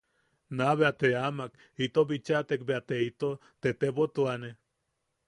[0.57, 1.51] Naa bea te amak
[1.85, 3.29] ito bichatek bea te ito
[3.61, 4.51] tetebotuane.